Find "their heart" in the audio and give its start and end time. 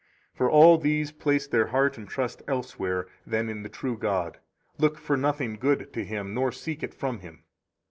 1.45-1.95